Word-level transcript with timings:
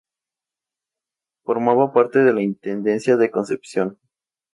Formaba 1.43 1.93
parte 1.93 2.17
de 2.17 2.33
la 2.33 2.41
Intendencia 2.41 3.17
de 3.17 3.29
Concepción. 3.29 3.99